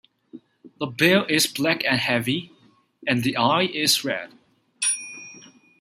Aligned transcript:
The 0.79 0.87
bill 0.87 1.25
is 1.29 1.45
black 1.45 1.83
and 1.85 1.99
heavy, 1.99 2.51
and 3.05 3.21
the 3.21 3.37
eye 3.37 3.65
is 3.65 4.03
red. 4.03 4.31